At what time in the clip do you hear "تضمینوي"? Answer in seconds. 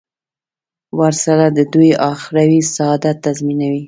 3.25-3.79